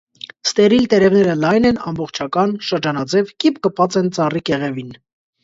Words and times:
Ստերիլ 0.49 0.87
տերևները 0.93 1.35
լայն 1.41 1.67
են, 1.71 1.77
ամբողջական, 1.91 2.57
շրջանաձև, 2.69 3.31
կիպ 3.45 3.61
կպած 3.69 4.01
են 4.03 4.11
ծառի 4.19 4.45
կեղևին։ 4.53 4.91